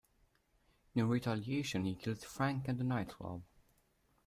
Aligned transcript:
In 0.95 1.07
retaliation, 1.07 1.85
he 1.85 1.93
kills 1.93 2.23
Frank 2.23 2.67
at 2.67 2.79
a 2.79 2.83
night 2.83 3.09
club. 3.09 3.43